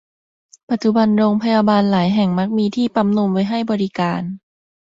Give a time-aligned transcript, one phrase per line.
[0.69, 4.21] ปัจจุบันโรงพยาบาลหลายแห่งมักมีที่ปั๊มนมไว้ให้บริการ